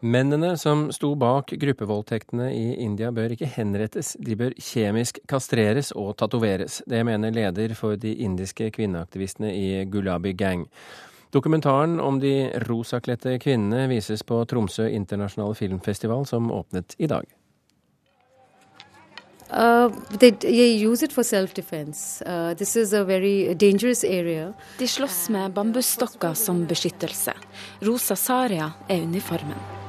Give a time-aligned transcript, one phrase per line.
[0.00, 6.14] Mennene som sto bak gruppevoldtektene i India bør ikke henrettes, de bør kjemisk kastreres og
[6.16, 6.80] tatoveres.
[6.88, 10.64] Det mener leder for de indiske kvinneaktivistene i Gulabi Gang.
[11.30, 17.28] Dokumentaren om de rosakledte kvinnene vises på Tromsø internasjonale filmfestival, som åpnet i dag.
[19.50, 22.22] Uh, they, they use it for self-defense.
[22.24, 24.52] Uh, this is a very dangerous area.
[24.78, 27.34] De slåss med bambusstokker som beskyttelse.
[27.82, 29.79] Rosa Saria er uniformen.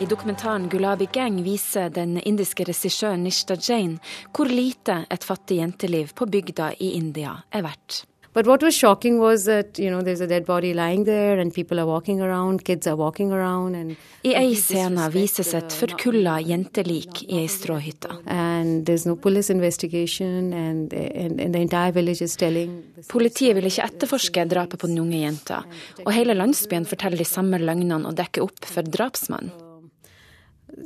[0.00, 3.96] I dokumentaren 'Gulabi Gang' viser den indiske regissøren Nishta Jain
[4.30, 8.04] hvor lite et fattig jenteliv på bygda i India er verdt.
[8.32, 11.52] But what was shocking was that you know there's a dead body lying there and
[11.52, 16.38] people are walking around, kids are walking around and I ei scene vises et forkulla
[16.38, 18.22] jentelik i ei stråhytte.
[18.26, 23.66] And there's no police investigation and, and, and the entire village is telling Politiet vil
[23.66, 25.64] ikke etterforske drapet på den unge jenta,
[26.04, 29.66] og hele landsbyen forteller de samme løgnene og dekker opp for drapsmannen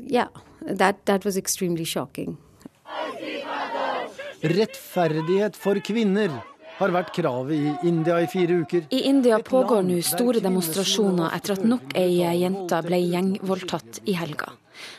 [0.06, 0.28] yeah,
[0.60, 2.36] that, that was extremely shocking.
[4.42, 6.32] Rettferdighet for kvinner
[6.80, 8.88] har vært kravet i India i fire uker.
[8.90, 14.50] I India pågår nå store demonstrasjoner etter at nok ei jente ble gjengvoldtatt i helga.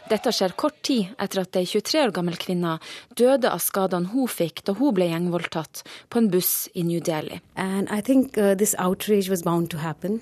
[0.08, 2.78] Dette skjer kort tid etter at ei 23 år gammel kvinne
[3.20, 7.42] døde av skadene hun fikk da hun ble gjengvoldtatt på en buss i New Delhi.
[7.56, 10.22] And I think uh, this outrage was bound to happen.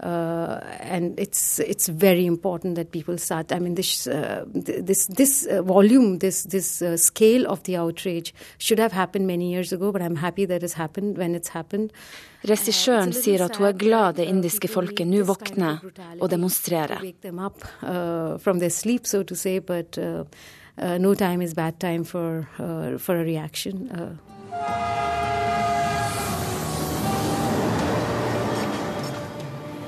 [0.00, 3.50] Uh, and it's it's very important that people start.
[3.52, 8.32] I mean, this uh, this this uh, volume, this this uh, scale of the outrage
[8.58, 9.90] should have happened many years ago.
[9.90, 11.92] But I'm happy that it's happened when it's happened.
[12.46, 15.82] Regissøren sier at hun er glad det indiske folket nå våkner
[16.20, 17.02] og demonstrerer.
[17.82, 18.38] Uh,
[20.78, 22.46] uh, no time is bad time for
[22.98, 23.90] for a reaction.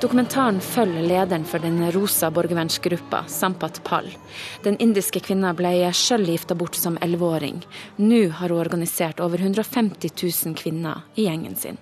[0.01, 4.09] Dokumentaren følger lederen for den rosa borgervernsgruppa, Sampat Pal.
[4.63, 7.61] Den indiske kvinna ble sjøl gifta bort som elleveåring.
[7.97, 10.11] Nå har hun organisert over 150
[10.45, 11.77] 000 kvinner i gjengen sin.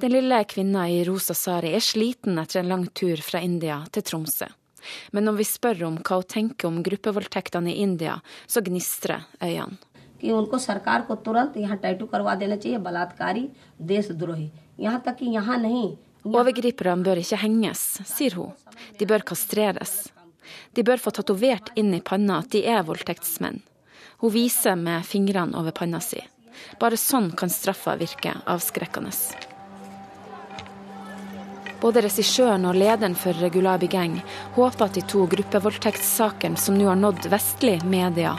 [0.00, 4.02] Den lille kvinna i rosa sari er sliten etter en lang tur fra India til
[4.02, 4.48] Tromsø.
[5.12, 9.76] Men når vi spør om hva hun tenker om gruppevoldtektene i India, så gnistrer øynene.
[10.22, 13.48] उनको सरकार को तुरंत यहाँ टैटू करवा देना चाहिए बलात्कारी
[13.80, 14.50] देशद्रोही
[14.80, 18.53] यहाँ तक कि यहाँ नहीं Overgriperne bør ikke henges, sier hun.
[18.99, 20.07] De bør kastreres.
[20.73, 23.59] De bør få tatovert inn i panna at de er voldtektsmenn.
[24.23, 26.21] Hun viser med fingrene over panna si.
[26.79, 29.11] Bare sånn kan straffa virke avskrekkende.
[31.83, 34.15] Både regissøren og lederen for Gulabi Gang
[34.55, 38.37] håper at de to gruppevoldtektssakene som nå har nådd vestlig media,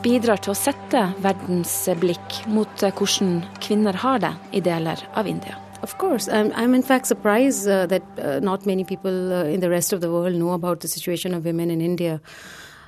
[0.00, 5.67] bidrar til å sette verdens blikk mot hvordan kvinner har det i deler av India.
[5.82, 6.28] Of course.
[6.28, 9.92] I'm, I'm in fact surprised uh, that uh, not many people uh, in the rest
[9.92, 12.20] of the world know about the situation of women in India.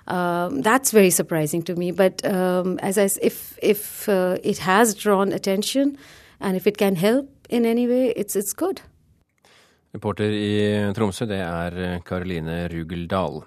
[0.09, 1.93] Um, that's very surprising to me.
[1.93, 5.97] But um, as I, if if uh, it has drawn attention,
[6.41, 8.81] and if it can help in any way, it's it's good.
[9.93, 13.43] Reporter i Tromsø, det er Karoline Rugeldal.